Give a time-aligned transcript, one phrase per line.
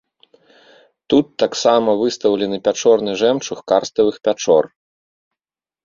[1.15, 4.63] Тут таксама выстаўлены пячорны жэмчуг карставых пячор.